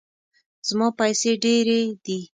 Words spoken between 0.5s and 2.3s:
زما پیسې ډیرې دي